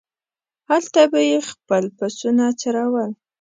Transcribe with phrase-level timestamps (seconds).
[0.69, 3.11] هلته به یې خپل پسونه څرول.